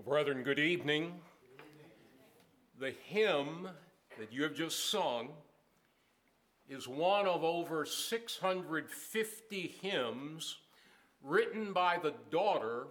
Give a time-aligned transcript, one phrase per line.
[0.00, 1.12] Well, brethren, good evening.
[2.78, 3.68] The hymn
[4.18, 5.28] that you have just sung
[6.70, 10.56] is one of over 650 hymns
[11.22, 12.86] written by the daughter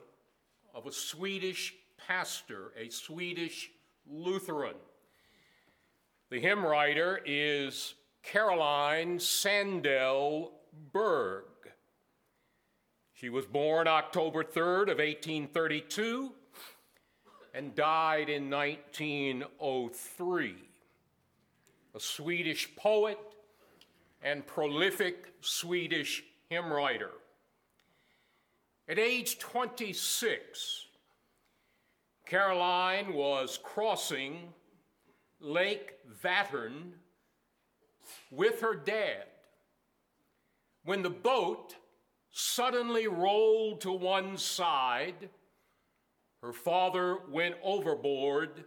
[0.75, 3.71] of a Swedish pastor, a Swedish
[4.07, 4.75] Lutheran.
[6.29, 10.51] The hymn writer is Caroline Sandell
[10.93, 11.45] Berg.
[13.13, 16.33] She was born October 3rd of 1832
[17.53, 20.55] and died in 1903.
[21.95, 23.17] A Swedish poet
[24.21, 27.09] and prolific Swedish hymn writer.
[28.87, 30.85] At age 26,
[32.25, 34.53] Caroline was crossing
[35.39, 36.91] Lake Vättern
[38.31, 39.25] with her dad
[40.83, 41.75] when the boat
[42.31, 45.29] suddenly rolled to one side
[46.41, 48.63] her father went overboard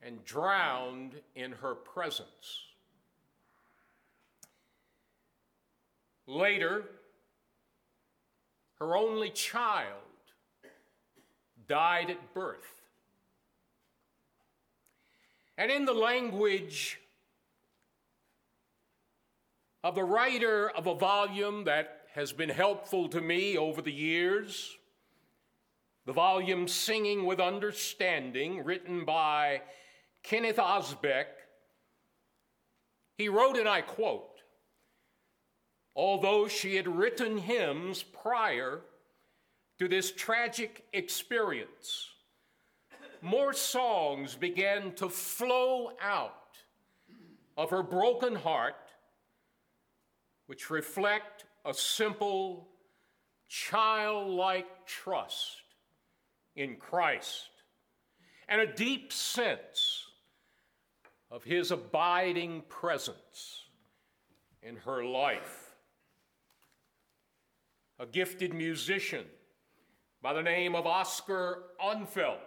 [0.00, 2.64] and drowned in her presence.
[6.26, 6.84] Later,
[8.78, 9.88] her only child
[11.66, 12.82] died at birth.
[15.56, 16.98] And in the language
[19.82, 24.76] of the writer of a volume that has been helpful to me over the years,
[26.06, 29.62] the volume Singing with Understanding, written by
[30.22, 31.26] Kenneth Osbeck,
[33.16, 34.42] he wrote, and I quote,
[35.96, 38.80] although she had written hymns prior
[39.78, 42.10] to this tragic experience,
[43.22, 46.58] more songs began to flow out
[47.56, 48.74] of her broken heart,
[50.46, 52.68] which reflect a simple,
[53.48, 55.63] childlike trust
[56.56, 57.50] in Christ
[58.48, 60.04] and a deep sense
[61.30, 63.64] of his abiding presence
[64.62, 65.74] in her life.
[67.98, 69.24] A gifted musician
[70.22, 72.38] by the name of Oscar Ahnfelt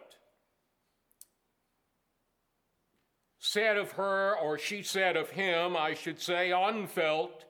[3.40, 7.46] said of her, or she said of him, I should say, Ahnfelt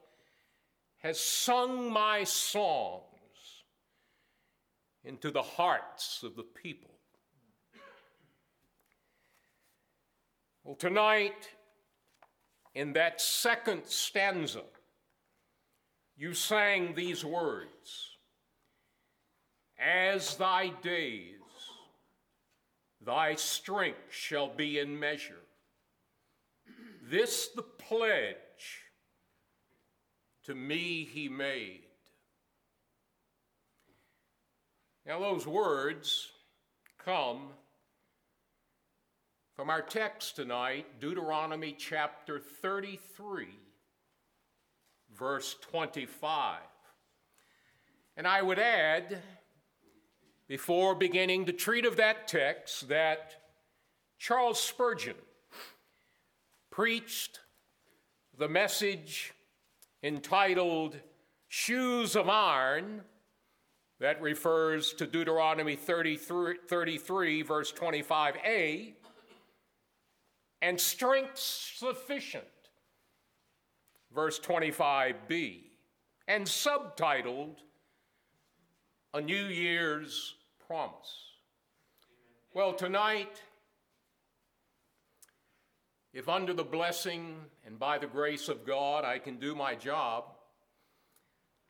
[1.00, 3.02] has sung my song
[5.08, 6.90] into the hearts of the people.
[10.64, 11.50] Well, tonight,
[12.76, 14.64] in that second stanza,
[16.18, 18.18] you sang these words
[19.80, 21.36] As thy days,
[23.00, 25.40] thy strength shall be in measure.
[27.02, 28.84] This the pledge
[30.44, 31.87] to me he made.
[35.08, 36.28] Now, those words
[36.98, 37.44] come
[39.56, 43.48] from our text tonight, Deuteronomy chapter 33,
[45.18, 46.60] verse 25.
[48.18, 49.20] And I would add,
[50.50, 53.34] before beginning to treat of that text, that
[54.20, 55.16] Charles Spurgeon
[56.70, 57.40] preached
[58.38, 59.32] the message
[60.04, 61.00] entitled
[61.48, 63.04] Shoes of Iron
[64.00, 68.94] that refers to Deuteronomy 33, 33 verse 25a,
[70.62, 72.44] and strength sufficient,
[74.14, 75.64] verse 25b,
[76.28, 77.56] and subtitled
[79.14, 80.36] A New Year's
[80.68, 81.28] Promise.
[82.54, 83.42] Well, tonight,
[86.14, 87.36] if under the blessing
[87.66, 90.37] and by the grace of God I can do my job,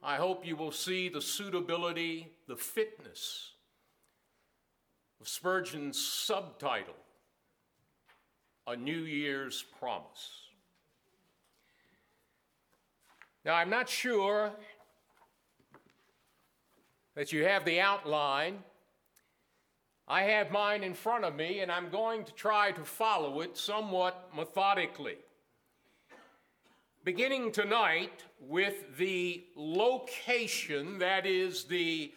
[0.02, 3.52] I hope you will see the suitability, the fitness
[5.20, 6.96] of Spurgeon's subtitle,
[8.68, 10.44] A New Year's Promise.
[13.44, 14.52] Now, I'm not sure
[17.16, 18.60] that you have the outline.
[20.08, 23.58] I have mine in front of me, and I'm going to try to follow it
[23.58, 25.18] somewhat methodically
[27.08, 32.12] beginning tonight with the location, that is, the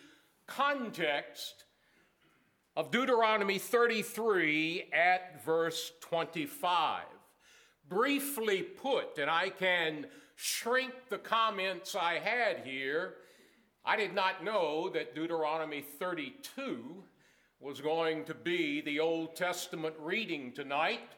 [0.48, 1.62] context
[2.74, 7.04] of Deuteronomy 33 at verse 25.
[7.88, 13.14] Briefly put, and I can shrink the comments I had here,
[13.84, 17.04] I did not know that Deuteronomy 32
[17.60, 21.12] was going to be the Old Testament reading tonight.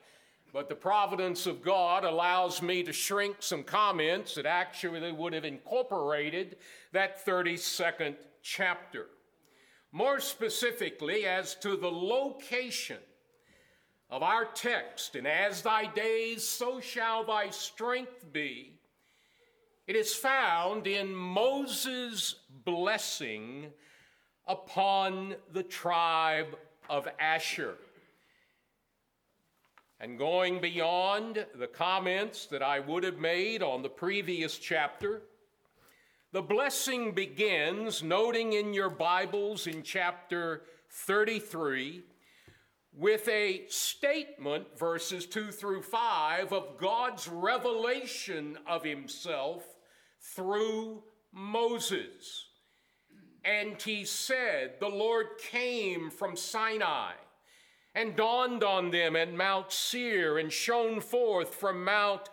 [0.52, 5.46] But the providence of God allows me to shrink some comments that actually would have
[5.46, 6.58] incorporated
[6.93, 9.06] that 32nd chapter.
[9.93, 12.99] more specifically as to the location
[14.10, 18.78] of our text, and as thy days, so shall thy strength be.
[19.87, 23.70] It is found in Moses' blessing
[24.46, 26.56] upon the tribe
[26.88, 27.76] of Asher.
[30.02, 35.22] And going beyond the comments that I would have made on the previous chapter,
[36.32, 42.02] the blessing begins, noting in your Bibles in chapter 33,
[42.93, 49.62] with a statement, verses 2 through 5, of God's revelation of himself
[50.34, 52.49] through Moses.
[53.44, 57.12] And he said, The Lord came from Sinai
[57.94, 62.29] and dawned on them at Mount Seir and shone forth from Mount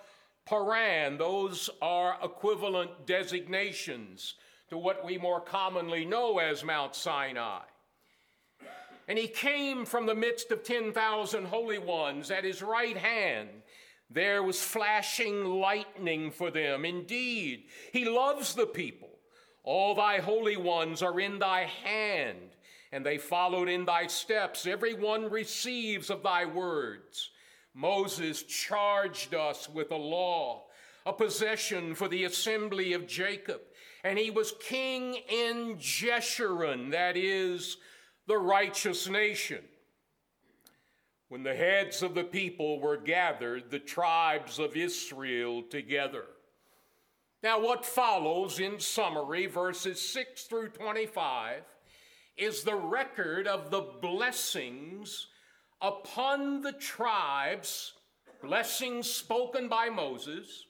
[0.46, 1.18] Paran.
[1.18, 4.36] Those are equivalent designations
[4.70, 7.62] to what we more commonly know as Mount Sinai.
[9.08, 13.50] And he came from the midst of 10,000 holy ones at his right hand.
[14.12, 16.86] There was flashing lightning for them.
[16.86, 19.10] Indeed, he loves the people.
[19.64, 22.56] All thy holy ones are in thy hand
[22.92, 24.66] and they followed in thy steps.
[24.66, 27.30] Every one receives of thy words.
[27.74, 30.66] Moses charged us with a law,
[31.06, 33.62] a possession for the assembly of Jacob,
[34.04, 37.78] and he was king in Jeshurun, that is,
[38.28, 39.64] the righteous nation.
[41.30, 46.26] When the heads of the people were gathered, the tribes of Israel together.
[47.44, 51.62] Now, what follows in summary, verses 6 through 25,
[52.40, 55.28] is the record of the blessings
[55.82, 57.94] upon the tribes,
[58.42, 60.66] blessings spoken by Moses,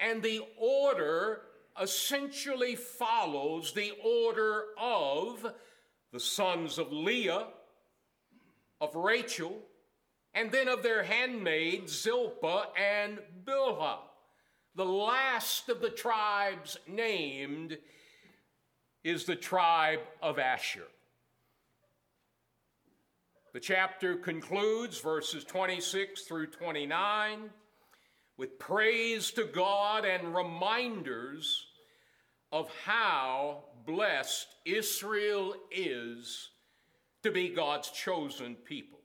[0.00, 1.42] and the order
[1.80, 5.52] essentially follows the order of
[6.12, 7.48] the sons of Leah,
[8.80, 9.62] of Rachel,
[10.32, 13.98] and then of their handmaids Zilpah and Bilhah.
[14.74, 17.78] The last of the tribes named
[19.06, 20.88] is the tribe of Asher.
[23.52, 27.50] The chapter concludes, verses 26 through 29,
[28.36, 31.66] with praise to God and reminders
[32.50, 36.50] of how blessed Israel is
[37.22, 38.98] to be God's chosen people.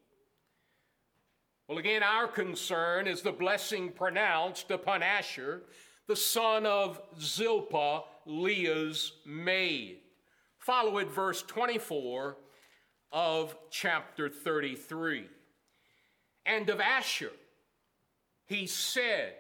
[1.68, 5.62] Well, again, our concern is the blessing pronounced upon Asher,
[6.07, 10.00] the son of Zilpah, Leah's maid.
[10.57, 12.38] Follow it, verse 24
[13.12, 15.27] of chapter 33.
[16.45, 17.31] And of Asher,
[18.45, 19.33] he said,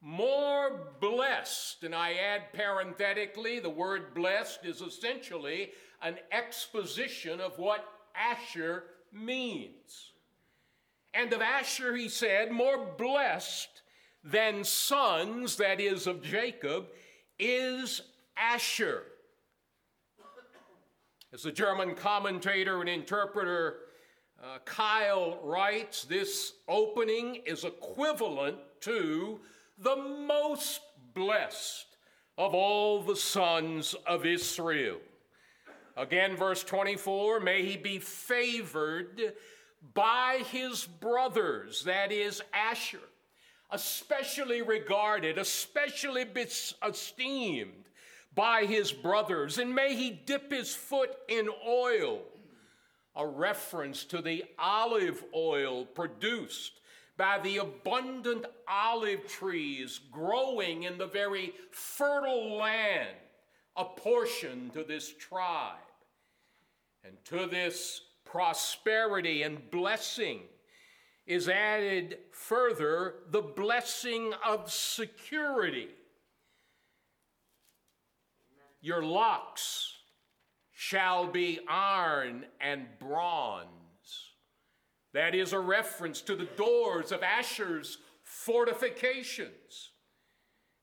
[0.00, 5.70] more blessed, and I add parenthetically, the word blessed is essentially
[6.02, 7.84] an exposition of what
[8.14, 10.12] Asher means.
[11.14, 13.82] And of Asher, he said, more blessed
[14.22, 16.88] than sons, that is, of Jacob,
[17.38, 18.02] is
[18.36, 19.02] Asher.
[21.32, 23.78] As the German commentator and interpreter
[24.42, 29.40] uh, Keil writes, this opening is equivalent to
[29.78, 30.80] the most
[31.14, 31.86] blessed
[32.38, 34.98] of all the sons of Israel.
[35.96, 39.34] Again, verse 24 may he be favored
[39.94, 43.00] by his brothers, that is, Asher
[43.70, 46.24] especially regarded, especially
[46.86, 47.84] esteemed
[48.34, 52.22] by his brothers, and may he dip his foot in oil,
[53.16, 56.80] a reference to the olive oil produced
[57.16, 63.16] by the abundant olive trees growing in the very fertile land
[63.76, 65.76] apportioned to this tribe.
[67.04, 70.40] And to this prosperity and blessing
[71.26, 75.88] is added further the blessing of security.
[78.80, 79.92] Your locks
[80.72, 83.66] shall be iron and bronze.
[85.14, 89.90] That is a reference to the doors of Asher's fortifications,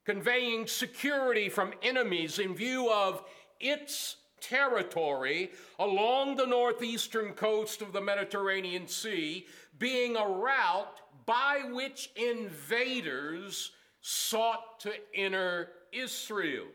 [0.05, 3.23] conveying security from enemies in view of
[3.59, 9.45] its territory along the northeastern coast of the Mediterranean Sea
[9.79, 13.71] being a route by which invaders
[14.01, 16.65] sought to enter Israel.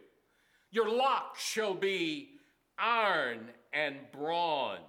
[0.70, 2.30] Your lock shall be
[2.78, 4.82] iron and bronze.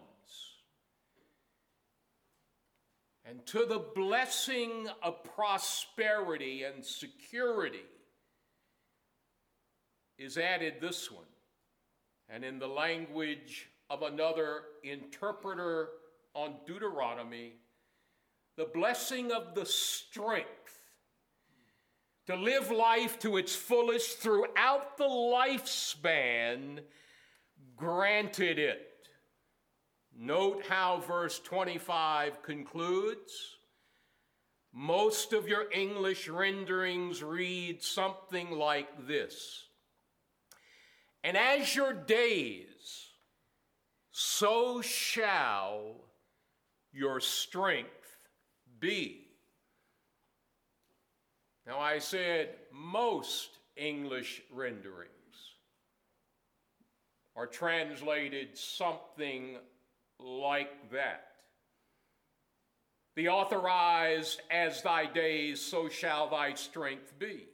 [3.25, 7.86] And to the blessing of prosperity and security
[10.17, 11.28] is added this one.
[12.29, 15.89] And in the language of another interpreter
[16.33, 17.53] on Deuteronomy
[18.59, 20.45] the blessing of the strength
[22.27, 26.81] to live life to its fullest throughout the lifespan
[27.77, 29.07] granted it.
[30.13, 33.55] Note how verse 25 concludes.
[34.74, 39.68] Most of your English renderings read something like this
[41.23, 43.07] And as your days,
[44.11, 45.95] so shall
[46.91, 47.89] your strength
[48.79, 49.27] be.
[51.67, 55.09] Now, I said most English renderings
[57.35, 59.57] are translated something
[60.19, 61.25] like that.
[63.15, 67.47] The authorized, as thy days, so shall thy strength be.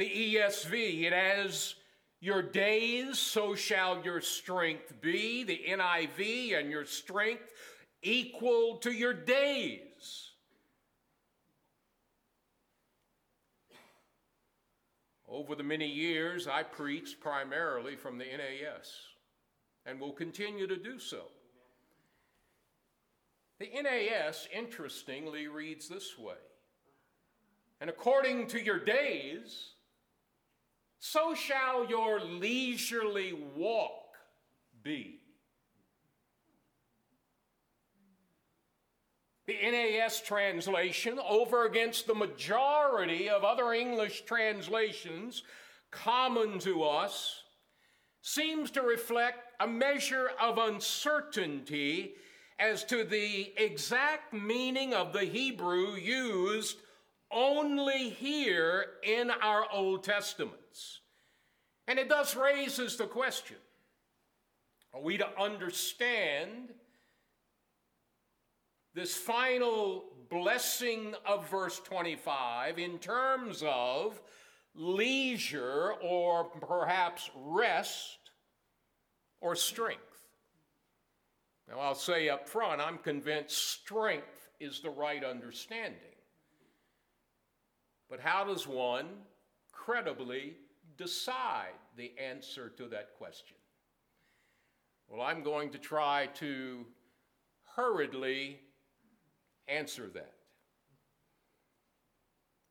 [0.00, 1.74] The ESV, it has,
[2.20, 5.44] your days, so shall your strength be.
[5.44, 7.52] The NIV, and your strength
[8.02, 10.30] equal to your days.
[15.28, 18.90] Over the many years, I preached primarily from the NAS
[19.84, 21.24] and will continue to do so.
[23.58, 26.40] The NAS, interestingly, reads this way
[27.82, 29.69] And according to your days,
[31.00, 34.14] so shall your leisurely walk
[34.82, 35.20] be.
[39.50, 45.42] the NAS translation over against the majority of other English translations
[45.90, 47.42] common to us
[48.22, 52.12] seems to reflect a measure of uncertainty
[52.60, 56.76] as to the exact meaning of the Hebrew used
[57.32, 61.00] only here in our Old Testaments.
[61.86, 63.56] And it thus raises the question
[64.92, 66.70] are we to understand
[68.94, 74.20] this final blessing of verse 25 in terms of
[74.74, 78.18] leisure or perhaps rest
[79.40, 80.00] or strength.
[81.68, 86.09] Now, I'll say up front, I'm convinced strength is the right understanding.
[88.10, 89.06] But how does one
[89.72, 90.56] credibly
[90.98, 93.56] decide the answer to that question?
[95.08, 96.84] Well, I'm going to try to
[97.76, 98.58] hurriedly
[99.68, 100.34] answer that.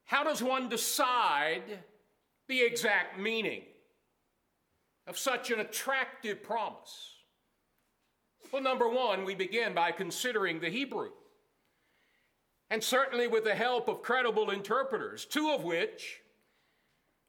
[0.03, 1.63] How does one decide
[2.48, 3.62] the exact meaning
[5.08, 7.13] of such an attractive promise?
[8.51, 11.12] Well, number one, we begin by considering the Hebrew.
[12.72, 16.22] And certainly with the help of credible interpreters, two of which,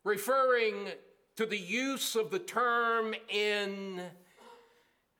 [0.04, 0.88] referring
[1.36, 4.02] to the use of the term in,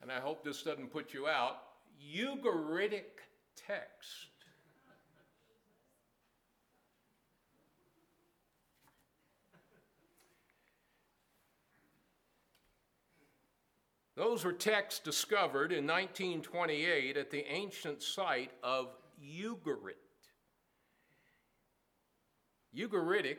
[0.03, 1.62] and I hope this doesn't put you out,
[2.15, 3.05] Ugaritic
[3.57, 4.27] text.
[14.17, 18.89] Those were texts discovered in 1928 at the ancient site of
[19.25, 20.10] Ugarit.
[22.81, 23.37] Ugaritic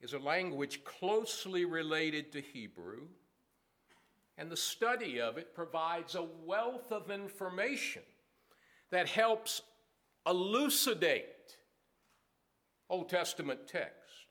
[0.00, 3.08] is a language closely related to Hebrew,
[4.38, 8.02] and the study of it provides a wealth of information
[8.90, 9.62] that helps
[10.26, 11.56] elucidate
[12.88, 14.28] Old Testament text.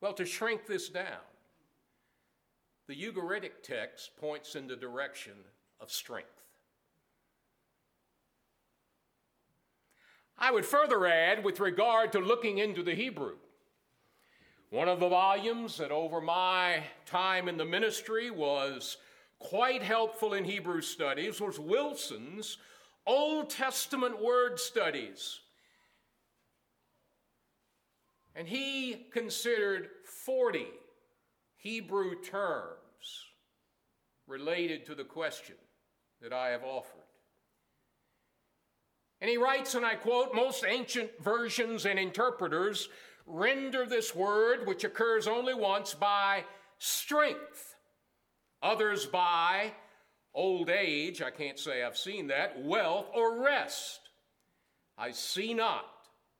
[0.00, 1.28] Well, to shrink this down,
[2.88, 5.34] the Ugaritic text points in the direction
[5.78, 6.26] of strength.
[10.40, 13.36] I would further add, with regard to looking into the Hebrew,
[14.70, 18.96] one of the volumes that over my time in the ministry was
[19.38, 22.56] quite helpful in Hebrew studies was Wilson's
[23.06, 25.40] Old Testament Word Studies.
[28.34, 29.88] And he considered
[30.24, 30.66] 40
[31.56, 32.76] Hebrew terms
[34.26, 35.56] related to the question
[36.22, 36.99] that I have offered.
[39.20, 42.88] And he writes, and I quote, most ancient versions and interpreters
[43.26, 46.44] render this word, which occurs only once, by
[46.78, 47.74] strength,
[48.62, 49.72] others by
[50.34, 54.00] old age, I can't say I've seen that, wealth, or rest.
[54.96, 55.86] I see not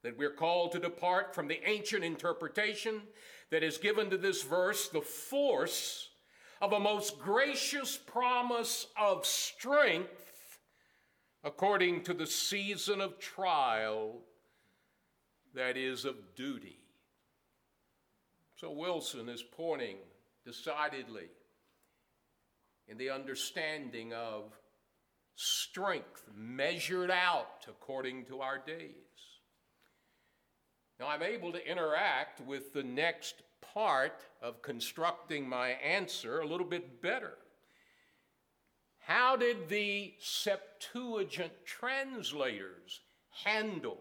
[0.03, 3.03] that we're called to depart from the ancient interpretation
[3.51, 6.09] that is given to this verse the force
[6.61, 10.20] of a most gracious promise of strength
[11.42, 14.18] according to the season of trial
[15.54, 16.78] that is of duty.
[18.56, 19.97] So Wilson is pointing
[20.44, 21.28] decidedly
[22.88, 24.52] in the understanding of
[25.37, 28.90] strength measured out according to our days.
[30.99, 36.66] Now, I'm able to interact with the next part of constructing my answer a little
[36.66, 37.38] bit better.
[39.11, 43.00] How did the Septuagint translators
[43.45, 43.99] handle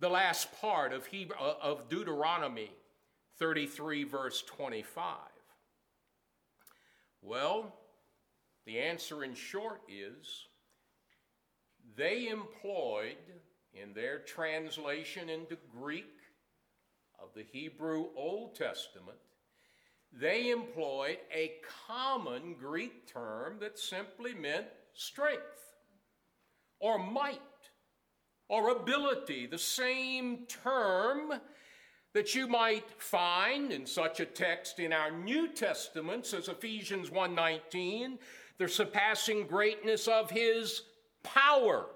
[0.00, 2.72] the last part of, Hebrew, uh, of Deuteronomy
[3.38, 5.18] 33, verse 25?
[7.22, 7.72] Well,
[8.66, 10.48] the answer in short is
[11.96, 13.18] they employed
[13.72, 16.10] in their translation into Greek
[17.22, 19.18] of the Hebrew Old Testament,
[20.18, 21.54] they employed a
[21.86, 25.74] common Greek term that simply meant strength
[26.78, 27.40] or might
[28.48, 31.32] or ability, the same term
[32.12, 38.18] that you might find in such a text in our New Testaments as Ephesians 1:19,
[38.58, 40.82] the surpassing greatness of his
[41.22, 41.90] power.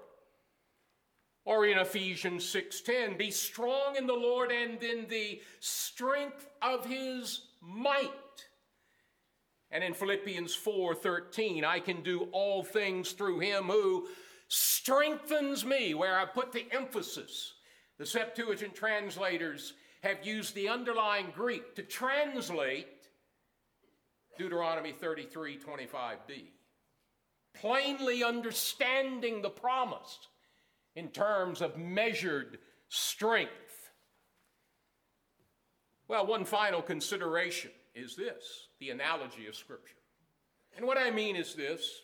[1.45, 7.48] Or in Ephesians 6:10, be strong in the Lord and in the strength of his
[7.61, 8.11] might.
[9.71, 14.09] And in Philippians 4:13, I can do all things through him who
[14.47, 17.53] strengthens me, where I put the emphasis.
[17.97, 22.87] The Septuagint translators have used the underlying Greek to translate
[24.37, 26.53] Deuteronomy 33 25b,
[27.53, 30.17] plainly understanding the promise
[30.95, 33.68] in terms of measured strength.
[36.09, 39.95] Well, one final consideration is this the analogy of Scripture.
[40.75, 42.01] And what I mean is this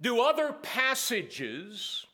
[0.00, 2.06] do other passages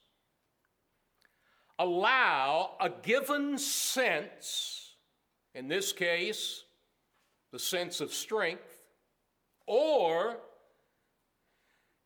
[1.79, 4.95] allow a given sense,
[5.55, 6.65] in this case,
[7.53, 8.81] the sense of strength,
[9.67, 10.39] or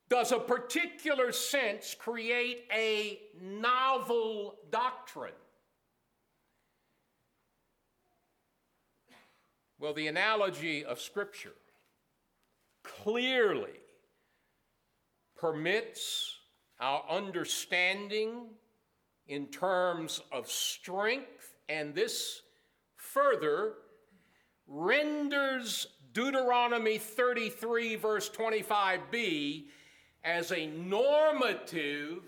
[0.08, 5.32] does a particular sense create a novel doctrine?
[9.80, 11.54] Well, the analogy of Scripture
[12.84, 13.80] clearly
[15.38, 16.36] permits
[16.78, 18.42] our understanding
[19.26, 22.42] in terms of strength, and this
[22.96, 23.72] further
[24.66, 29.64] renders Deuteronomy 33, verse 25b,
[30.22, 32.24] as a normative,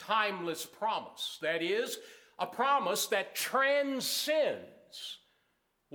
[0.00, 1.38] timeless promise.
[1.40, 1.98] That is,
[2.40, 5.18] a promise that transcends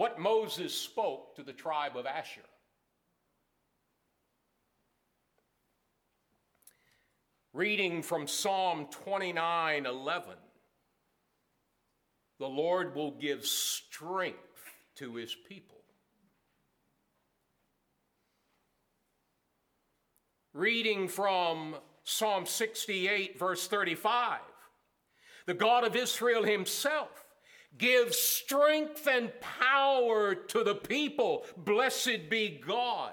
[0.02, 2.42] what Moses spoke to the tribe of Asher.
[7.54, 10.34] Reading from Psalm 29 11.
[12.40, 14.40] The Lord will give strength
[14.96, 15.78] to his people.
[20.56, 24.40] Reading from Psalm 68, verse 35.
[25.46, 27.21] The God of Israel himself
[27.78, 31.46] gives strength and power to the people.
[31.58, 33.12] Blessed be God.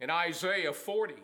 [0.00, 1.14] In Isaiah 40,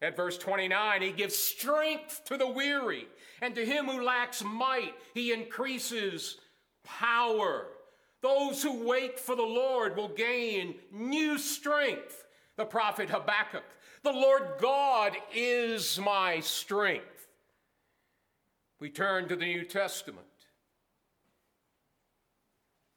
[0.00, 3.06] at verse 29, he gives strength to the weary,
[3.40, 6.38] and to him who lacks might, he increases
[6.84, 7.66] power.
[8.22, 12.24] Those who wait for the Lord will gain new strength.
[12.56, 13.64] The prophet Habakkuk,
[14.02, 17.28] the Lord God is my strength.
[18.80, 20.26] We turn to the New Testament.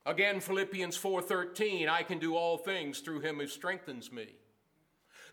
[0.05, 4.35] Again, Philippians 4:13, I can do all things through him who strengthens me.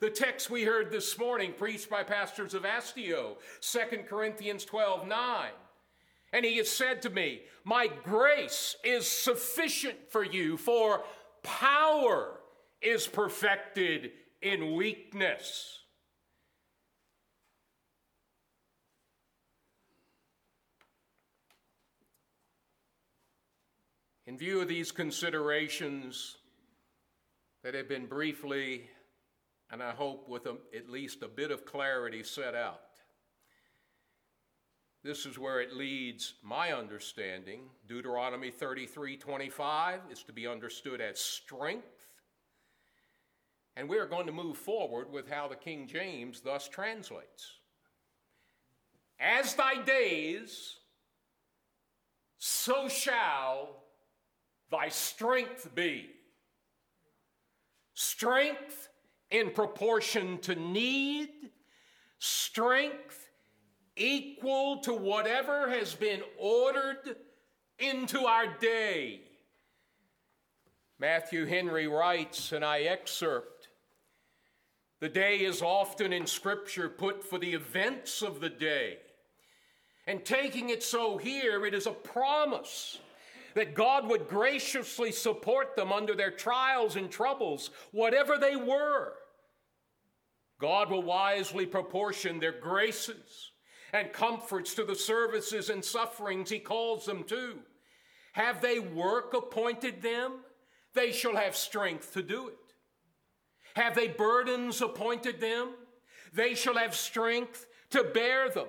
[0.00, 5.52] The text we heard this morning, preached by pastors of Astio, 2 Corinthians 12:9.
[6.32, 11.04] And he has said to me, My grace is sufficient for you, for
[11.42, 12.40] power
[12.80, 15.78] is perfected in weakness.
[24.26, 26.37] In view of these considerations
[27.62, 28.88] that have been briefly,
[29.70, 32.81] and I hope with a, at least a bit of clarity set out,
[35.05, 37.62] this is where it leads my understanding.
[37.88, 42.01] Deuteronomy 33 25 is to be understood as strength.
[43.76, 47.58] And we are going to move forward with how the King James thus translates.
[49.18, 50.76] As thy days,
[52.38, 53.85] so shall
[54.70, 56.11] thy strength be.
[57.94, 58.88] Strength
[59.30, 61.30] in proportion to need,
[62.18, 63.28] strength
[63.96, 67.16] equal to whatever has been ordered
[67.78, 69.22] into our day.
[70.98, 73.51] Matthew Henry writes, and I excerpt
[75.02, 78.98] The day is often in Scripture put for the events of the day.
[80.06, 83.00] And taking it so here, it is a promise
[83.56, 89.14] that God would graciously support them under their trials and troubles, whatever they were.
[90.60, 93.50] God will wisely proportion their graces
[93.92, 97.58] and comforts to the services and sufferings He calls them to.
[98.34, 100.42] Have they work appointed them?
[100.94, 102.56] they shall have strength to do it.
[103.74, 105.70] Have they burdens appointed them?
[106.32, 108.68] They shall have strength to bear them,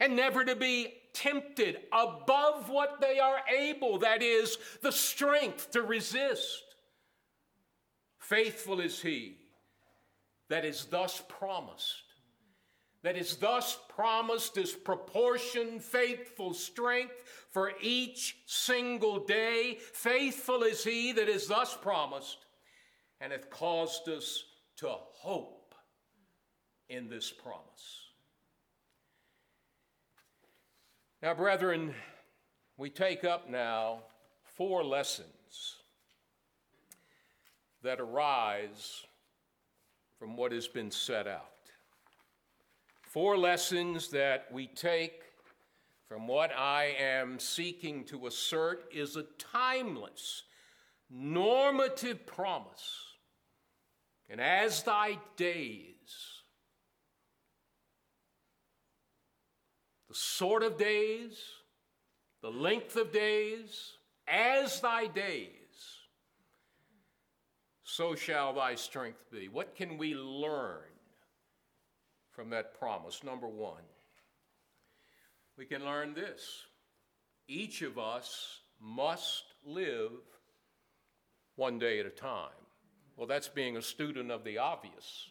[0.00, 5.82] and never to be tempted above what they are able, that is, the strength to
[5.82, 6.64] resist.
[8.18, 9.36] Faithful is he
[10.48, 12.02] that is thus promised
[13.02, 19.78] that is thus promised is proportioned faithful strength for each single day.
[19.92, 22.38] Faithful is he that is thus promised,
[23.20, 24.44] and hath caused us
[24.76, 25.74] to hope
[26.88, 28.08] in this promise.
[31.20, 31.94] Now, brethren,
[32.76, 34.02] we take up now
[34.44, 35.76] four lessons
[37.82, 39.04] that arise
[40.18, 41.44] from what has been set out.
[43.02, 45.22] Four lessons that we take
[46.06, 50.44] from what I am seeking to assert is a timeless,
[51.10, 53.07] normative promise.
[54.28, 56.42] And as thy days,
[60.08, 61.38] the sort of days,
[62.42, 63.92] the length of days,
[64.26, 65.48] as thy days,
[67.82, 69.48] so shall thy strength be.
[69.48, 70.88] What can we learn
[72.38, 73.24] from that promise.
[73.24, 73.82] Number one,
[75.56, 76.66] we can learn this
[77.48, 80.12] each of us must live
[81.56, 82.67] one day at a time.
[83.18, 85.28] Well, that's being a student of the obvious.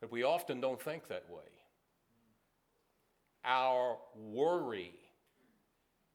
[0.00, 1.44] But we often don't think that way.
[3.44, 4.94] Our worry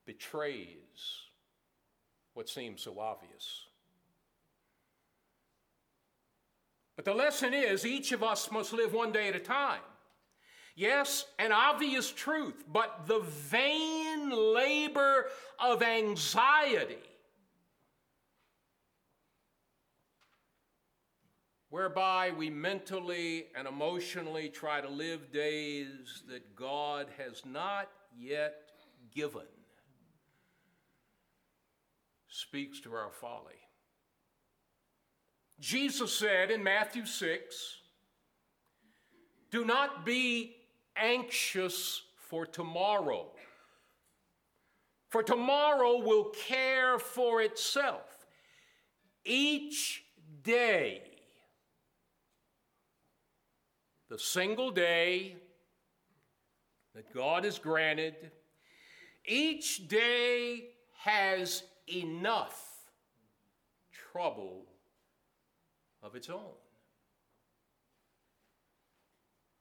[0.05, 1.21] betrays
[2.33, 3.65] what seems so obvious.
[6.97, 9.79] But the lesson is each of us must live one day at a time.
[10.75, 15.27] Yes, an obvious truth, but the vain labor
[15.59, 16.97] of anxiety,
[21.71, 28.55] whereby we mentally and emotionally try to live days that God has not yet
[29.15, 29.47] given,
[32.27, 33.53] speaks to our folly.
[35.61, 37.77] Jesus said in Matthew 6
[39.49, 40.57] Do not be
[40.97, 43.27] anxious for tomorrow,
[45.07, 48.25] for tomorrow will care for itself.
[49.23, 50.03] Each
[50.43, 51.10] day,
[54.11, 55.37] the single day
[56.93, 58.13] that God has granted,
[59.23, 60.65] each day
[60.97, 62.61] has enough
[64.11, 64.65] trouble
[66.03, 66.57] of its own.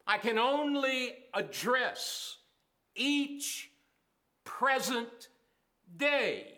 [0.05, 2.39] I can only address
[2.97, 3.71] each
[4.43, 5.29] present
[5.97, 6.55] day,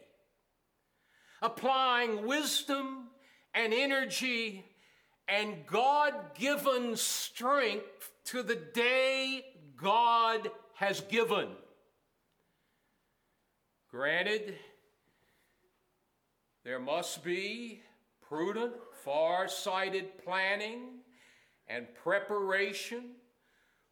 [1.42, 3.09] applying wisdom
[3.55, 4.64] and energy
[5.28, 9.44] and God given strength to the day
[9.76, 11.48] God has given.
[13.90, 14.54] Granted,
[16.64, 17.82] there must be
[18.20, 18.72] prudent
[19.04, 21.00] far sighted planning
[21.68, 23.16] and preparation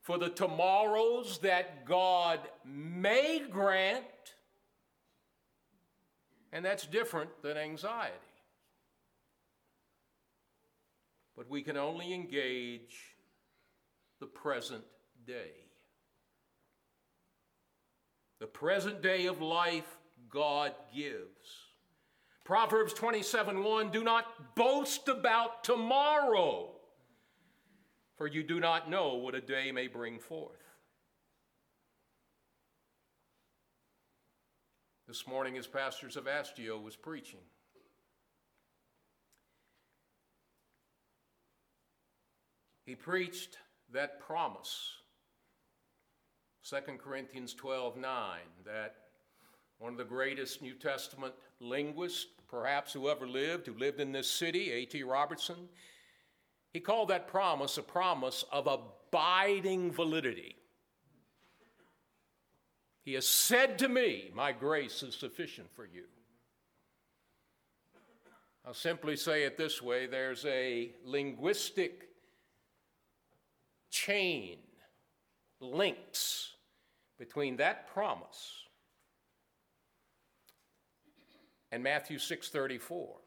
[0.00, 4.04] for the tomorrows that God may grant,
[6.52, 8.14] and that's different than anxiety.
[11.40, 13.16] But we can only engage
[14.20, 14.84] the present
[15.26, 15.52] day.
[18.40, 19.96] The present day of life
[20.28, 21.16] God gives.
[22.44, 26.72] Proverbs 27 1 Do not boast about tomorrow,
[28.18, 30.60] for you do not know what a day may bring forth.
[35.08, 37.40] This morning, as Pastor Astio was preaching,
[42.90, 43.56] he preached
[43.92, 44.96] that promise,
[46.68, 48.96] 2 Corinthians 12 9, that
[49.78, 54.28] one of the greatest New Testament linguists perhaps who ever lived, who lived in this
[54.28, 55.04] city, A.T.
[55.04, 55.68] Robertson.
[56.72, 60.56] He called that promise a promise of abiding validity.
[63.04, 66.06] He has said to me, My grace is sufficient for you.
[68.66, 72.09] I'll simply say it this way there's a linguistic
[74.04, 74.58] chain,
[75.60, 76.54] links
[77.18, 78.64] between that promise
[81.70, 83.20] and Matthew 6:34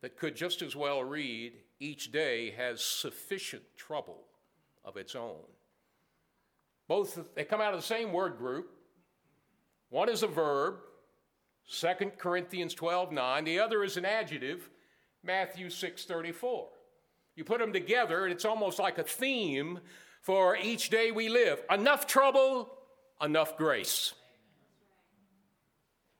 [0.00, 4.26] that could just as well read each day has sufficient trouble
[4.84, 5.44] of its own.
[6.88, 8.70] Both they come out of the same word group.
[9.90, 10.80] One is a verb,
[11.68, 14.70] 2 Corinthians 12:9, the other is an adjective,
[15.22, 16.81] Matthew 6:34.
[17.34, 19.80] You put them together and it's almost like a theme
[20.20, 21.62] for each day we live.
[21.70, 22.72] Enough trouble,
[23.20, 24.14] enough grace.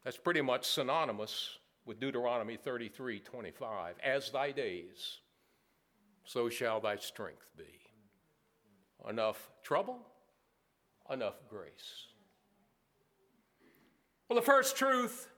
[0.04, 3.96] That's pretty much synonymous with Deuteronomy 33 25.
[4.02, 5.18] As thy days,
[6.24, 7.64] so shall thy strength be.
[9.08, 9.98] Enough trouble,
[11.10, 12.06] enough grace.
[14.28, 15.28] Well, the first truth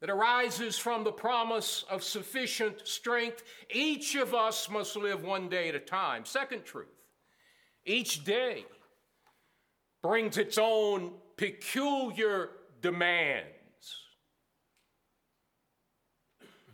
[0.00, 5.68] that arises from the promise of sufficient strength, each of us must live one day
[5.68, 6.24] at a time.
[6.24, 6.86] Second truth,
[7.84, 8.64] each day
[10.02, 13.46] brings its own peculiar demands.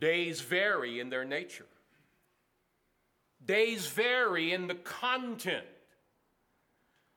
[0.01, 1.67] Days vary in their nature.
[3.43, 5.65] Days vary in the content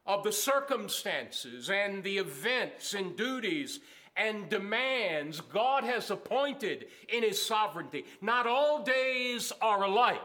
[0.06, 3.82] of the circumstances and the events and duties
[4.18, 8.06] and demands God has appointed in His sovereignty.
[8.22, 10.22] Not all days are alike.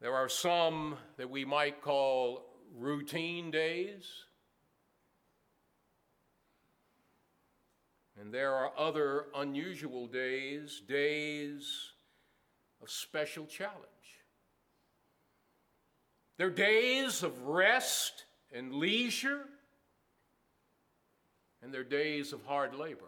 [0.00, 4.06] There are some that we might call routine days.
[8.20, 11.92] And there are other unusual days, days
[12.82, 13.82] of special challenge.
[16.38, 19.44] They're days of rest and leisure,
[21.62, 23.04] and they're days of hard labor.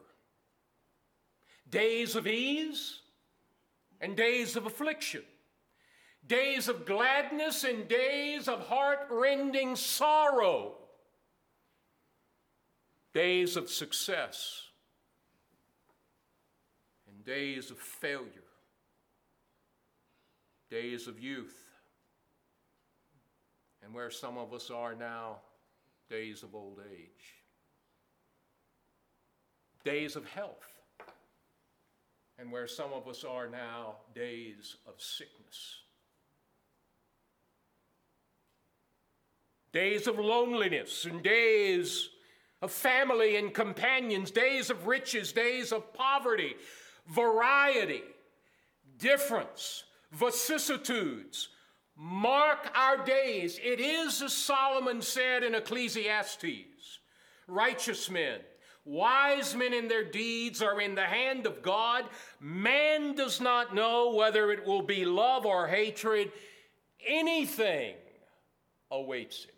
[1.71, 3.01] Days of ease
[4.01, 5.23] and days of affliction.
[6.27, 10.75] Days of gladness and days of heart rending sorrow,
[13.15, 14.65] days of success
[17.09, 18.27] and days of failure,
[20.71, 21.57] days of youth,
[23.83, 25.39] and where some of us are now,
[26.11, 27.38] days of old age,
[29.85, 30.67] days of health,
[32.39, 35.83] and where some of us are now, days of sickness.
[39.73, 42.09] days of loneliness and days
[42.63, 46.55] of family and companions, days of riches, days of poverty,
[47.09, 48.03] variety,
[48.99, 51.49] difference, vicissitudes.
[51.97, 53.59] Mark our days.
[53.63, 56.99] It is as Solomon said in Ecclesiastes
[57.47, 58.41] righteous men,
[58.89, 62.07] wise men in their deeds are in the hand of God.
[62.41, 66.33] Man does not know whether it will be love or hatred.
[67.07, 67.95] Anything
[68.91, 69.51] awaits him.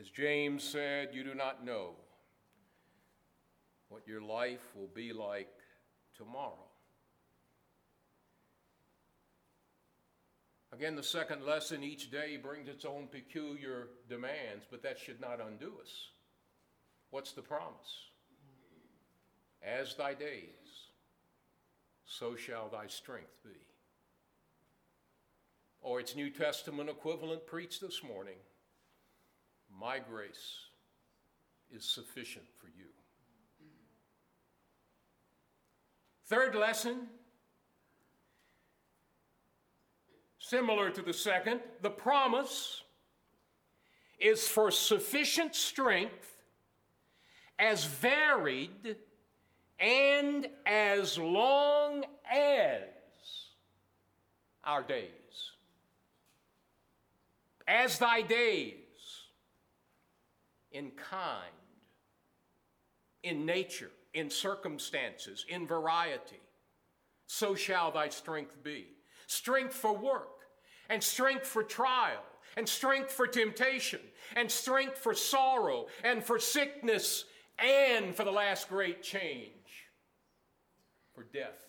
[0.00, 1.90] As James said, you do not know
[3.88, 5.48] what your life will be like
[6.16, 6.71] tomorrow.
[10.72, 15.38] Again, the second lesson each day brings its own peculiar demands, but that should not
[15.38, 16.08] undo us.
[17.10, 18.08] What's the promise?
[19.62, 20.88] As thy days,
[22.06, 23.50] so shall thy strength be.
[25.82, 28.38] Or its New Testament equivalent preached this morning
[29.78, 30.66] my grace
[31.70, 32.86] is sufficient for you.
[36.26, 37.08] Third lesson,
[40.52, 42.82] similar to the second, the promise
[44.20, 46.42] is for sufficient strength
[47.58, 48.96] as varied
[49.80, 52.82] and as long as
[54.62, 55.08] our days.
[57.66, 58.74] As thy days
[60.70, 61.48] in kind,
[63.22, 66.42] in nature, in circumstances, in variety.
[67.26, 68.88] So shall thy strength be.
[69.26, 70.31] Strength for work,
[70.92, 72.22] and strength for trial,
[72.58, 74.00] and strength for temptation,
[74.36, 77.24] and strength for sorrow, and for sickness,
[77.58, 79.88] and for the last great change,
[81.14, 81.66] for death.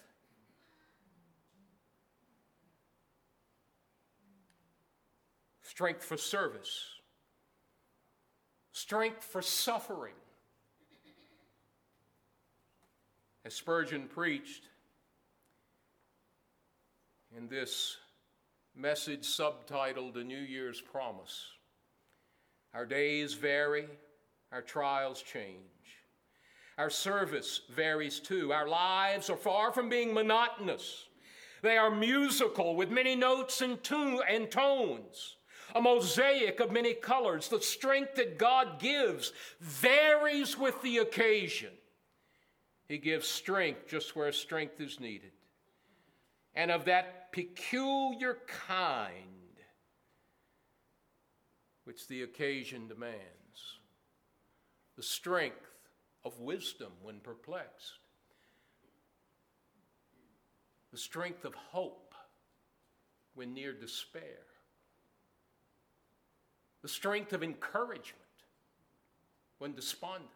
[5.62, 6.94] Strength for service
[8.74, 10.14] strength for suffering,
[13.46, 14.64] As Spurgeon preached
[17.36, 17.98] in this
[18.76, 21.46] message subtitled A New Year's Promise,
[22.74, 23.86] our days vary,
[24.52, 25.58] our trials change.
[26.78, 28.52] Our service varies too.
[28.52, 31.06] Our lives are far from being monotonous.
[31.62, 35.38] They are musical with many notes and, tune and tones,
[35.76, 37.48] a mosaic of many colors.
[37.48, 41.72] The strength that God gives varies with the occasion.
[42.88, 45.32] He gives strength just where strength is needed,
[46.56, 49.28] and of that peculiar kind
[51.84, 53.20] which the occasion demands.
[54.96, 55.70] The strength
[56.24, 58.00] of wisdom when perplexed,
[60.92, 62.14] the strength of hope
[63.34, 64.46] when near despair,
[66.82, 68.20] the strength of encouragement
[69.58, 70.30] when despondent,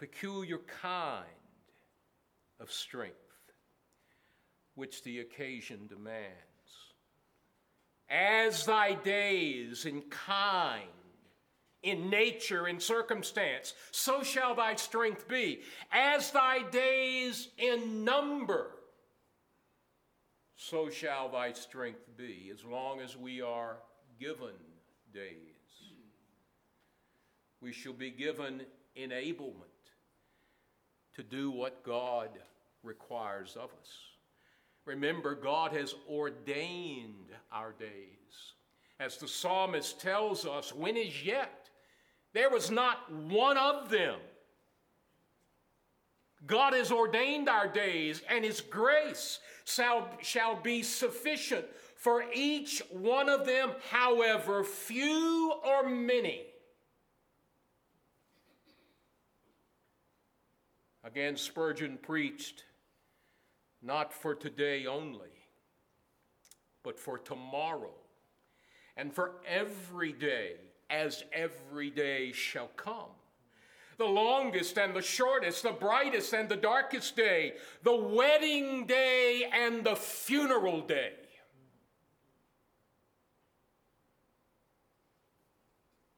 [0.00, 1.26] peculiar kind
[2.58, 3.16] of strength
[4.74, 6.30] which the occasion demands.
[8.08, 10.88] As thy days in kind
[11.82, 15.60] in nature, in circumstance, so shall thy strength be.
[15.92, 18.70] As thy days in number,
[20.56, 23.76] so shall thy strength be, as long as we are
[24.18, 24.56] given
[25.12, 25.34] days.
[27.60, 28.62] We shall be given
[28.96, 29.69] enablement
[31.20, 32.30] to do what God
[32.82, 33.90] requires of us.
[34.86, 38.54] Remember, God has ordained our days.
[38.98, 41.68] As the psalmist tells us, when is yet?
[42.32, 44.16] There was not one of them.
[46.46, 53.28] God has ordained our days, and His grace shall, shall be sufficient for each one
[53.28, 56.44] of them, however few or many.
[61.02, 62.64] Again, Spurgeon preached
[63.82, 65.30] not for today only,
[66.82, 67.94] but for tomorrow
[68.96, 70.56] and for every day
[70.90, 73.12] as every day shall come.
[73.96, 79.84] The longest and the shortest, the brightest and the darkest day, the wedding day and
[79.84, 81.12] the funeral day.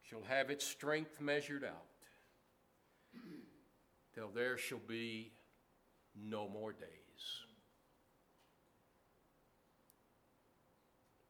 [0.02, 1.91] Shall have its strength measured out
[4.14, 5.32] till there shall be
[6.14, 6.88] no more days.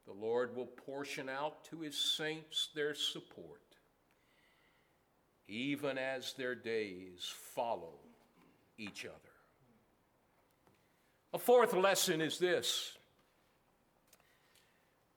[0.07, 3.63] The Lord will portion out to his saints their support,
[5.49, 7.95] even as their days follow
[8.77, 9.17] each other.
[11.33, 12.99] A fourth lesson is this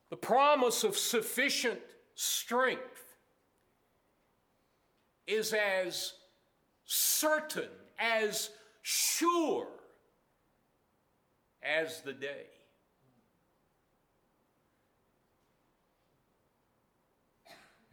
[0.10, 1.80] the promise of sufficient
[2.14, 3.18] strength
[5.28, 6.14] is as
[6.86, 7.70] certain,
[8.00, 8.50] as
[8.82, 9.68] sure
[11.62, 12.46] as the day.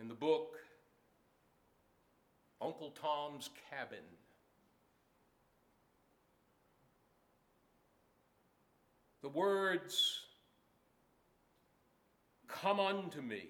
[0.02, 0.56] in the book
[2.60, 4.04] Uncle Tom's Cabin.
[9.22, 10.20] The words,
[12.48, 13.48] Come unto me,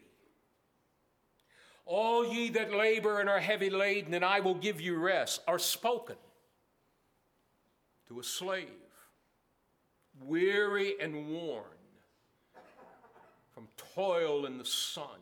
[1.84, 5.58] all ye that labor and are heavy laden, and I will give you rest, are
[5.58, 6.16] spoken
[8.08, 8.68] to a slave,
[10.20, 11.64] weary and worn
[13.52, 15.18] from toil in the sun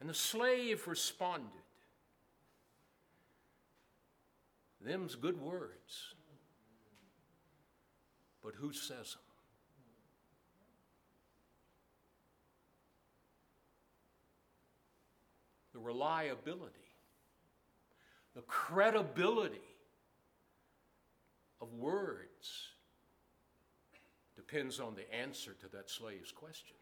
[0.00, 1.50] And the slave responded,
[4.80, 6.14] Them's good words,
[8.42, 9.27] but who says them?
[15.78, 16.74] The reliability,
[18.34, 19.60] the credibility
[21.60, 22.72] of words
[24.34, 26.74] depends on the answer to that slave's question.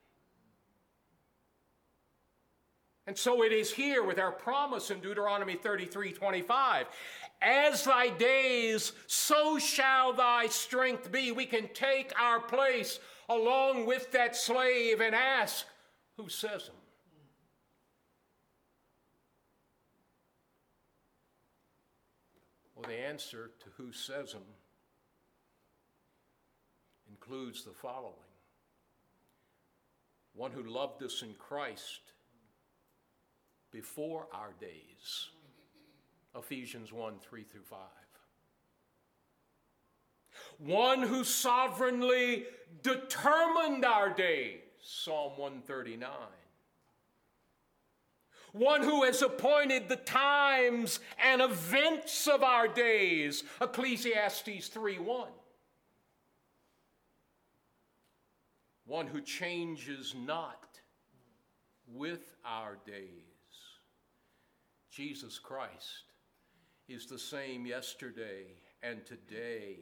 [3.06, 6.86] And so it is here with our promise in Deuteronomy 33 25.
[7.42, 11.32] As thy days, so shall thy strength be.
[11.32, 15.66] We can take our place along with that slave and ask,
[16.16, 16.76] Who says them?
[22.86, 24.42] The answer to who says them
[27.08, 28.14] includes the following
[30.36, 32.12] one who loved us in Christ
[33.72, 35.30] before our days.
[36.36, 37.78] Ephesians 1 3 through 5.
[40.58, 42.44] One who sovereignly
[42.82, 44.60] determined our days.
[44.82, 46.10] Psalm 139.
[48.56, 53.44] One who has appointed the times and events of our days.
[53.60, 55.28] Ecclesiastes 3 1.
[58.86, 60.66] One who changes not
[61.92, 63.06] with our days.
[64.90, 66.12] Jesus Christ
[66.88, 68.44] is the same yesterday
[68.82, 69.80] and today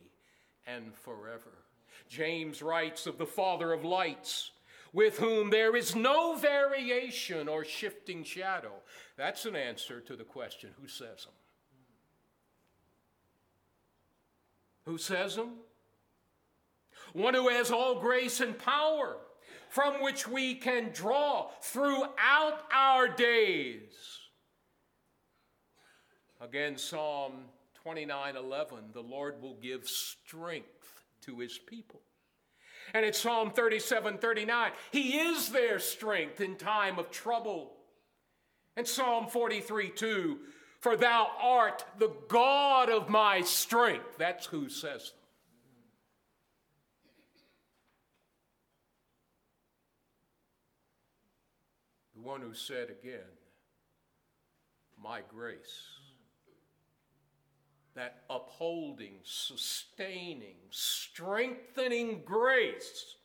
[0.67, 1.53] and forever.
[2.09, 4.51] James writes of the Father of lights
[4.95, 8.73] with whom there is no variation or shifting shadow.
[9.17, 11.35] That's an answer to the question who says them?
[14.87, 15.55] Who says them?
[17.13, 19.17] One who has all grace and power,
[19.69, 23.93] from which we can draw throughout our days.
[26.41, 27.33] Again, Psalm
[27.83, 32.01] 29 11, the Lord will give strength to his people.
[32.93, 34.73] And it's Psalm 37 39.
[34.93, 37.73] He is their strength in time of trouble.
[38.77, 40.39] And Psalm 43 2.
[40.81, 44.19] For thou art the God of my strength.
[44.19, 45.21] That's who says them.
[52.15, 53.21] The one who said again,
[55.03, 55.94] My grace
[57.95, 63.17] that upholding, sustaining, strengthening grace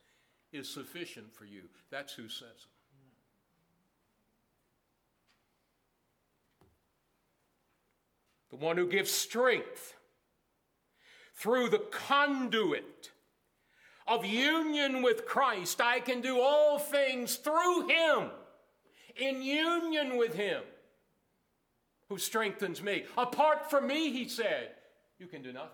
[0.51, 1.63] is sufficient for you.
[1.89, 2.67] That's who says it.
[8.51, 9.95] The one who gives strength
[11.35, 13.11] through the conduit
[14.07, 15.81] of union with Christ.
[15.81, 18.29] I can do all things through Him,
[19.15, 20.63] in union with Him
[22.09, 23.05] who strengthens me.
[23.17, 24.71] Apart from me, he said,
[25.19, 25.69] you can do nothing.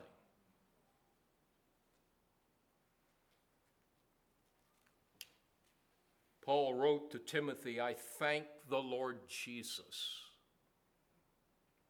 [6.46, 10.20] Paul wrote to Timothy, I thank the Lord Jesus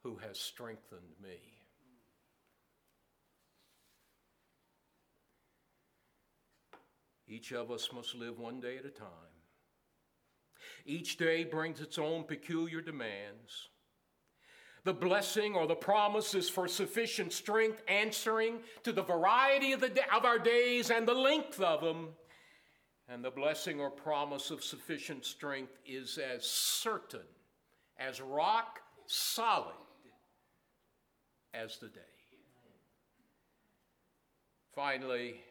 [0.03, 1.39] who has strengthened me.
[7.27, 9.07] Each of us must live one day at a time.
[10.85, 13.69] Each day brings its own peculiar demands.
[14.86, 19.91] The blessing or the promise is for sufficient strength, answering to the variety of, the
[20.15, 22.09] of our days and the length of them.
[23.09, 27.25] And the blessing or promise of sufficient strength is as certain,
[27.97, 29.73] as rock solid
[31.51, 32.01] as the day.
[34.75, 35.41] Finally,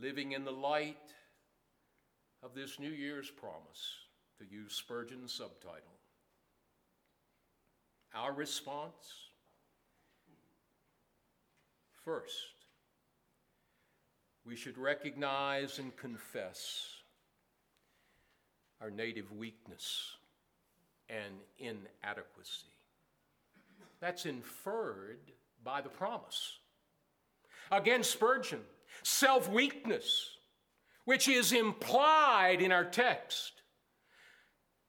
[0.00, 0.96] living in the light
[2.44, 3.96] of this New Year's promise,
[4.38, 5.91] to use Spurgeon's subtitle
[8.14, 9.30] our response?
[12.04, 12.34] First,
[14.44, 16.88] we should recognize and confess
[18.80, 20.16] our native weakness
[21.08, 22.66] and inadequacy.
[24.00, 25.20] That's inferred
[25.62, 26.58] by the promise.
[27.70, 28.60] Again, Spurgeon,
[29.04, 30.36] self weakness,
[31.04, 33.61] which is implied in our text,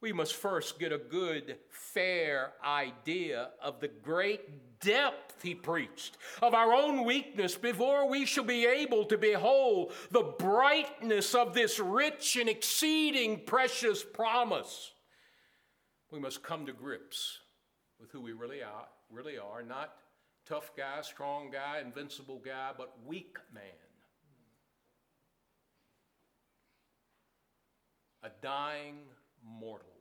[0.04, 6.54] we must first get a good, fair idea of the great depth he preached, of
[6.54, 12.36] our own weakness, before we shall be able to behold the brightness of this rich
[12.36, 14.91] and exceeding precious promise.
[16.12, 17.39] We must come to grips
[17.97, 19.95] with who we really are, really are, not
[20.45, 23.64] tough guy, strong guy, invincible guy, but weak man.
[28.22, 28.97] A dying
[29.41, 29.93] mortal.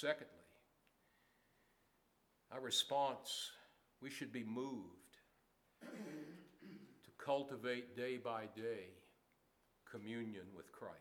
[0.00, 0.32] Secondly,
[2.50, 3.50] our response,
[4.00, 5.18] we should be moved
[5.82, 8.86] to cultivate day by day
[9.90, 10.96] communion with Christ.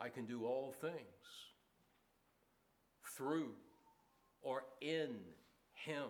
[0.00, 0.94] I can do all things
[3.14, 3.52] through
[4.40, 5.14] or in
[5.74, 6.08] Him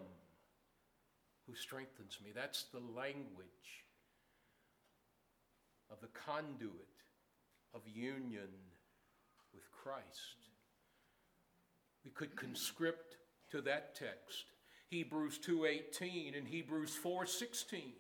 [1.45, 2.31] who strengthens me.
[2.33, 3.85] That's the language
[5.91, 7.00] of the conduit
[7.75, 8.49] of union
[9.53, 10.37] with Christ.
[12.05, 13.17] We could conscript
[13.51, 14.45] to that text
[14.89, 17.95] Hebrews 2:18 and Hebrews 4:16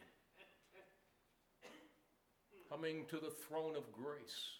[2.68, 4.58] coming to the throne of grace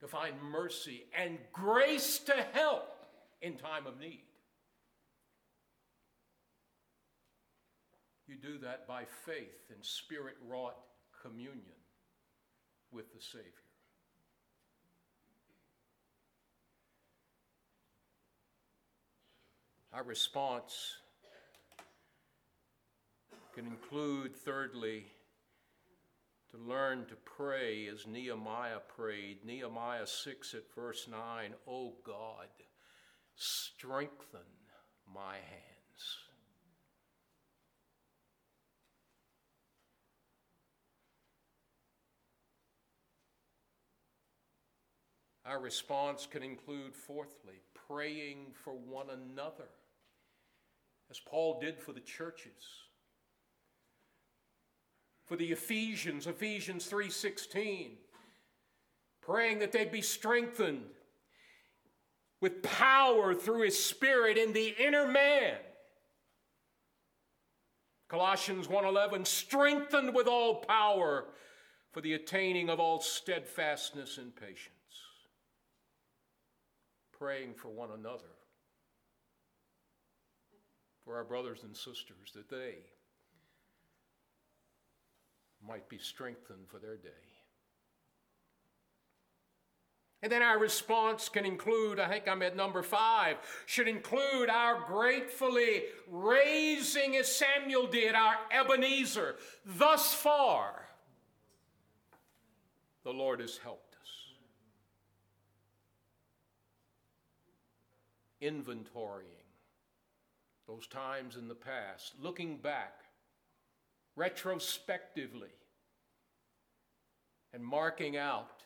[0.00, 2.92] to find mercy and grace to help
[3.40, 4.26] in time of need.
[8.26, 10.76] You do that by faith and spirit wrought
[11.22, 11.75] communion
[12.92, 13.52] with the Savior.
[19.92, 20.96] Our response
[23.54, 25.06] can include, thirdly,
[26.50, 29.44] to learn to pray as Nehemiah prayed.
[29.44, 32.48] Nehemiah 6 at verse 9, Oh God,
[33.34, 34.40] strengthen
[35.12, 36.25] my hands.
[45.46, 49.68] Our response can include, fourthly, praying for one another,
[51.08, 52.82] as Paul did for the churches.
[55.24, 57.96] For the Ephesians, Ephesians 3:16,
[59.20, 60.92] praying that they'd be strengthened
[62.40, 65.60] with power through his spirit in the inner man.
[68.08, 71.32] Colossians 1:11 strengthened with all power
[71.92, 74.75] for the attaining of all steadfastness and patience
[77.18, 78.34] praying for one another,
[81.04, 82.76] for our brothers and sisters, that they
[85.66, 87.08] might be strengthened for their day.
[90.22, 93.36] And then our response can include, I think I'm at number five,
[93.66, 99.36] should include our gratefully raising, as Samuel did, our Ebenezer.
[99.64, 100.88] Thus far,
[103.04, 103.85] the Lord has helped.
[108.46, 109.46] Inventorying
[110.66, 113.00] those times in the past, looking back
[114.16, 115.50] retrospectively
[117.52, 118.62] and marking out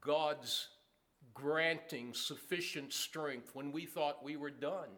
[0.00, 0.68] God's
[1.34, 4.88] granting sufficient strength when we thought we were done.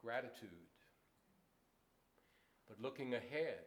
[0.00, 0.48] Gratitude.
[2.68, 3.60] But looking ahead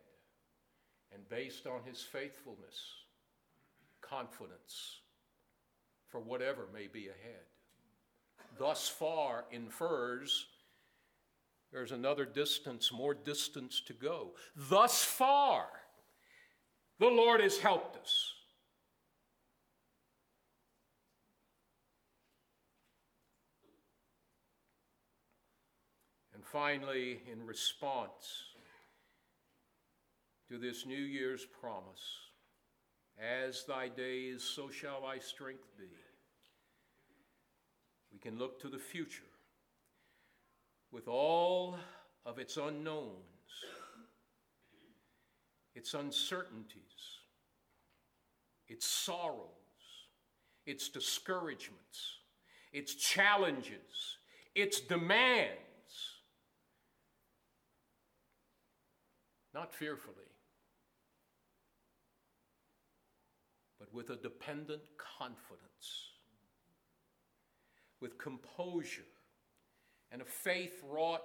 [1.14, 3.05] and based on his faithfulness
[4.10, 5.00] confidence
[6.08, 7.46] for whatever may be ahead.
[8.58, 10.48] Thus far infers
[11.76, 14.32] there's another distance, more distance to go.
[14.56, 15.66] Thus far,
[17.00, 18.32] the Lord has helped us.
[26.34, 28.44] And finally, in response
[30.48, 32.25] to this New Year's promise,
[33.22, 35.86] as thy days, so shall thy strength be.
[38.12, 39.24] We can look to the future
[40.92, 41.78] with all
[42.26, 43.14] of its unknowns,
[45.76, 47.20] its uncertainties,
[48.68, 49.50] its sorrows,
[50.66, 52.20] its discouragements,
[52.74, 54.18] its challenges,
[54.56, 55.60] its demands,
[59.54, 60.25] not fearfully
[63.96, 66.12] with a dependent confidence,
[68.02, 69.08] with composure
[70.12, 71.24] and a faith wrought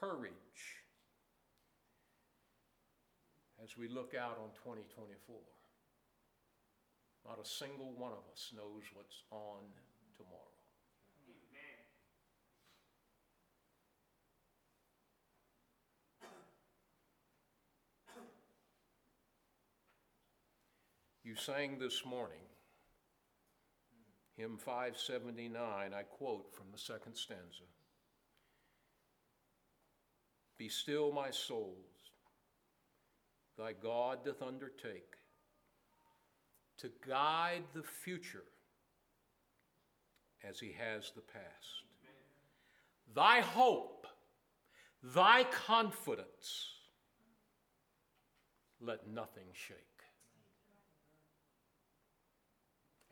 [0.00, 0.32] courage
[3.62, 5.36] as we look out on 2024.
[7.28, 9.60] Not a single one of us knows what's on
[10.16, 10.51] tomorrow.
[21.32, 22.44] You sang this morning,
[24.36, 27.64] hymn 579, I quote from the second stanza
[30.58, 32.10] Be still, my souls,
[33.56, 35.14] thy God doth undertake
[36.76, 38.44] to guide the future
[40.46, 41.86] as he has the past.
[43.16, 44.06] Thy hope,
[45.02, 46.74] thy confidence,
[48.82, 49.91] let nothing shake.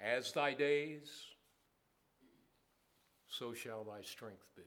[0.01, 1.11] As thy days,
[3.29, 4.63] so shall thy strength be.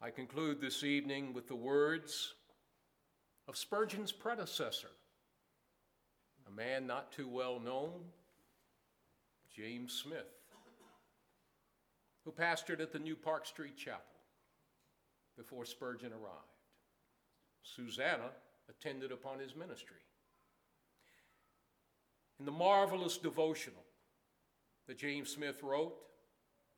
[0.00, 2.34] I conclude this evening with the words
[3.46, 4.90] of Spurgeon's predecessor,
[6.48, 8.04] a man not too well known,
[9.54, 10.32] James Smith,
[12.24, 14.00] who pastored at the New Park Street Chapel
[15.36, 16.54] before Spurgeon arrived.
[17.62, 18.30] Susanna
[18.68, 19.98] attended upon his ministry
[22.44, 23.86] in the marvelous devotional
[24.86, 25.94] that James Smith wrote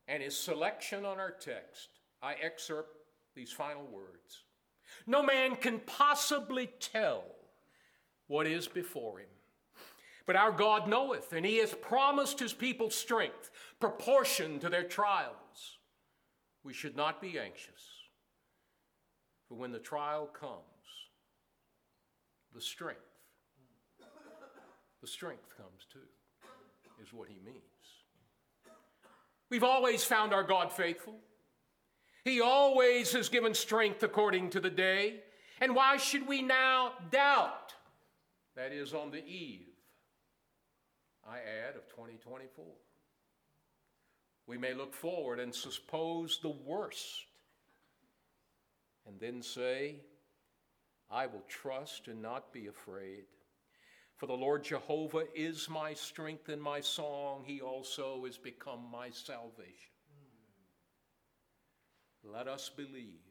[0.07, 1.89] and his selection on our text,
[2.23, 2.95] I excerpt
[3.35, 4.45] these final words
[5.05, 7.25] No man can possibly tell
[8.27, 9.27] what is before him.
[10.25, 13.51] But our God knoweth, and he has promised his people strength
[13.81, 15.79] proportioned to their trials.
[16.63, 17.83] We should not be anxious,
[19.49, 20.61] for when the trial comes,
[22.55, 23.06] the strength
[25.01, 25.99] the strength comes too,
[27.01, 27.61] is what he means.
[29.49, 31.15] We've always found our God faithful.
[32.25, 35.21] He always has given strength according to the day.
[35.61, 37.73] And why should we now doubt?
[38.55, 39.67] That is on the eve,
[41.27, 42.65] I add, of 2024.
[44.47, 47.25] We may look forward and suppose the worst,
[49.05, 49.95] and then say,
[51.09, 53.23] I will trust and not be afraid.
[54.17, 57.43] For the Lord Jehovah is my strength and my song.
[57.45, 59.93] He also is become my salvation.
[62.23, 63.21] Let us believe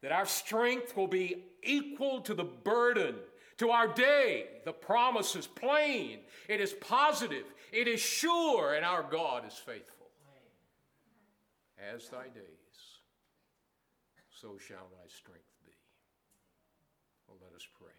[0.00, 3.14] that our strength will be equal to the burden,
[3.58, 4.46] to our day.
[4.64, 10.08] The promise is plain, it is positive, it is sure, and our God is faithful.
[11.94, 13.00] As thy days,
[14.30, 15.72] so shall thy strength be.
[17.28, 17.90] Well, let us pray.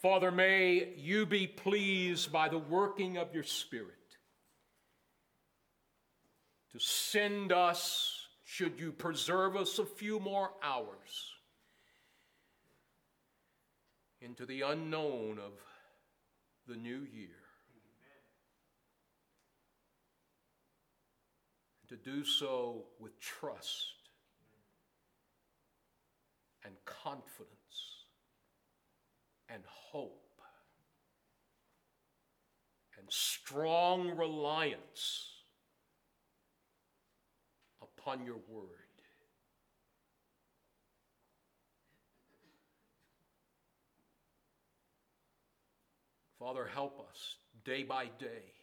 [0.00, 3.96] Father, may you be pleased by the working of your Spirit
[6.72, 11.34] to send us, should you preserve us a few more hours,
[14.22, 15.52] into the unknown of
[16.66, 17.28] the new year.
[21.88, 23.94] To do so with trust
[26.64, 27.59] and confidence
[29.52, 30.20] and hope
[32.98, 35.28] and strong reliance
[37.82, 38.66] upon your word.
[46.38, 48.54] Father, help us day by day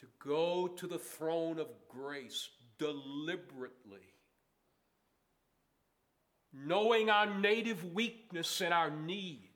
[0.00, 4.13] to go to the throne of grace deliberately
[6.54, 9.48] knowing our native weakness and our need,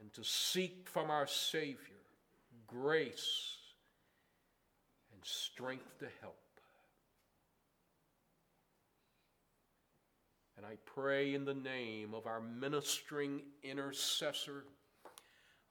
[0.00, 1.78] and to seek from our Savior
[2.66, 3.56] grace
[5.12, 6.36] and strength to help.
[10.56, 14.64] And I pray in the name of our ministering intercessor,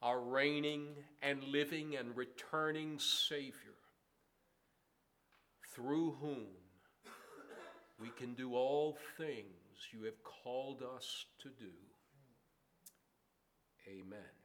[0.02, 0.88] our reigning
[1.22, 3.76] and living and returning Savior,
[5.74, 6.46] through whom
[8.02, 9.46] we can do all things
[9.92, 11.72] you have called us to do.
[13.88, 14.41] Amen.